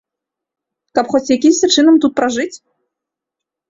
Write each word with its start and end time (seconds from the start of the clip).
Каб 0.97 1.05
хоць 1.13 1.31
якімсьці 1.37 1.71
чынам 1.77 1.95
тут 2.07 2.11
пражыць? 2.23 2.53